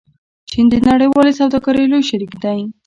چین 0.49 0.65
د 0.71 0.75
نړیوالې 0.89 1.37
سوداګرۍ 1.39 1.85
لوی 1.87 2.03
شریک 2.09 2.31
دی. 2.43 2.59